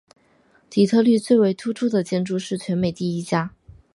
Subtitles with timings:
[0.67, 3.53] 底特律最为突出的建筑是全美第一家。